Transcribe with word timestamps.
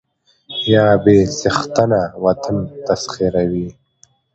يا 0.71 0.87
بې 1.03 1.17
څښنته 1.39 2.03
وطن 2.23 2.57
تسخيروي 2.85 3.67